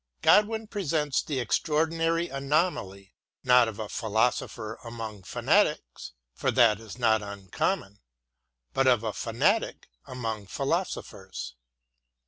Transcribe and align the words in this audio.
Godwin 0.23 0.65
presents 0.65 1.21
the 1.21 1.39
extraordinary 1.39 2.27
anomaly, 2.27 3.13
not 3.43 3.67
of 3.67 3.77
a 3.77 3.87
philosopher 3.87 4.79
among 4.83 5.21
fanatics— 5.21 6.13
for 6.33 6.49
that 6.49 6.79
is 6.79 6.97
not 6.97 7.21
uncommon— 7.21 7.99
but 8.73 8.87
of 8.87 9.03
a 9.03 9.13
fanatic 9.13 9.89
among 10.07 10.47
philosophers. 10.47 11.53